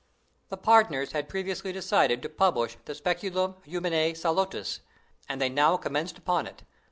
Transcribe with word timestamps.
The 0.49 0.57
partners 0.57 1.11
had 1.11 1.29
previously 1.29 1.71
decided 1.71 2.23
to 2.23 2.29
publish 2.29 2.75
the 2.85 2.95
"Speculum 2.95 3.57
Humanæ 3.67 4.17
Salutis," 4.17 4.79
and 5.29 5.39
they 5.39 5.47
now 5.49 5.77
commenced 5.77 6.17
upon 6.17 6.47
it. 6.47 6.63